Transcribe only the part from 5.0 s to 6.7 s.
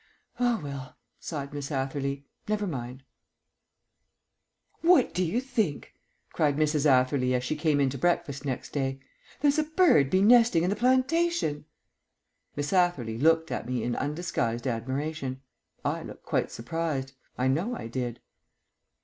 do you think?" cried